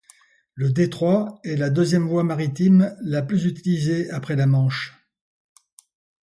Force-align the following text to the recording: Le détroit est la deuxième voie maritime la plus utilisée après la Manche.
Le 0.55 0.71
détroit 0.71 1.39
est 1.43 1.55
la 1.55 1.69
deuxième 1.69 2.07
voie 2.07 2.23
maritime 2.23 2.95
la 3.03 3.21
plus 3.21 3.45
utilisée 3.45 4.09
après 4.09 4.35
la 4.35 4.47
Manche. 4.47 4.97